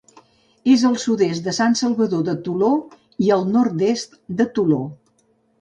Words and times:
És 0.75 0.85
al 0.89 0.95
sud-est 1.03 1.49
de 1.49 1.53
Sant 1.57 1.77
Salvador 1.83 2.25
de 2.29 2.35
Toló 2.47 2.71
i 3.27 3.31
al 3.39 3.47
nord-est 3.59 4.21
de 4.41 4.53
Toló. 4.59 4.83